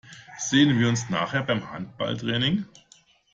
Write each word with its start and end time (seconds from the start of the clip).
Sehen 0.39 0.79
wir 0.79 0.89
uns 0.89 1.11
nachher 1.11 1.43
beim 1.43 1.69
Handballtraining? 1.71 2.65